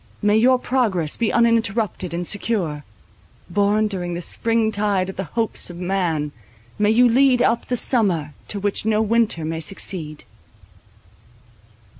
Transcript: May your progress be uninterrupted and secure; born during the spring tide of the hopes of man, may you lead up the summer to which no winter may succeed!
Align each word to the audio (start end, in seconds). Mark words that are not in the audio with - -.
May 0.23 0.35
your 0.35 0.57
progress 0.57 1.15
be 1.15 1.31
uninterrupted 1.31 2.11
and 2.11 2.25
secure; 2.25 2.83
born 3.51 3.87
during 3.87 4.15
the 4.15 4.21
spring 4.23 4.71
tide 4.71 5.09
of 5.11 5.15
the 5.15 5.25
hopes 5.37 5.69
of 5.69 5.77
man, 5.77 6.31
may 6.79 6.89
you 6.89 7.07
lead 7.07 7.39
up 7.39 7.67
the 7.67 7.77
summer 7.77 8.33
to 8.47 8.59
which 8.59 8.83
no 8.83 8.99
winter 8.99 9.45
may 9.45 9.59
succeed! 9.59 10.23